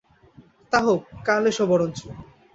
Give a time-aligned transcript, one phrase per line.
[0.73, 1.99] তা হোক, কাল এসো বরঞ্চ।